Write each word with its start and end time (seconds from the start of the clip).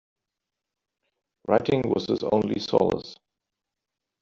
Writing 1.47 1.83
was 1.87 2.07
his 2.07 2.23
only 2.23 2.59
solace 2.59 3.13